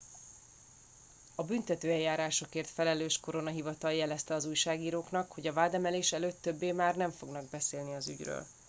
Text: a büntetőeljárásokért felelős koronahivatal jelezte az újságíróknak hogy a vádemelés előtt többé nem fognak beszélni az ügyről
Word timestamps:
a 1.35 1.43
büntetőeljárásokért 1.43 2.67
felelős 2.69 3.19
koronahivatal 3.19 3.93
jelezte 3.93 4.33
az 4.33 4.45
újságíróknak 4.45 5.31
hogy 5.31 5.47
a 5.47 5.53
vádemelés 5.53 6.11
előtt 6.11 6.41
többé 6.41 6.71
nem 6.71 7.11
fognak 7.11 7.49
beszélni 7.49 7.95
az 7.95 8.07
ügyről 8.07 8.45